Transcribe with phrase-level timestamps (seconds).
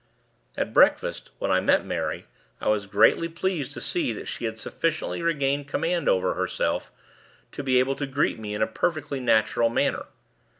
[0.57, 2.25] At breakfast, when I met Mary,
[2.59, 6.91] I was greatly pleased to see that she had sufficiently regained command over herself,
[7.51, 10.05] to be able to greet me in a perfectly natural manner.